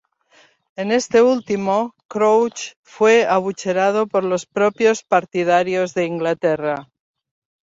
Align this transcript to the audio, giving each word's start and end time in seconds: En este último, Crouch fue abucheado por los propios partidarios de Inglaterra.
En 0.77 0.91
este 0.91 1.21
último, 1.21 1.93
Crouch 2.07 2.71
fue 2.81 3.27
abucheado 3.27 4.07
por 4.07 4.23
los 4.23 4.47
propios 4.47 5.03
partidarios 5.03 5.93
de 5.93 6.05
Inglaterra. 6.05 6.89